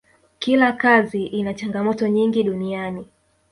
kila 0.39 0.71
kazi 0.73 1.25
ina 1.25 1.53
changamoto 1.53 2.07
nyingi 2.07 2.43
duniani 2.43 3.05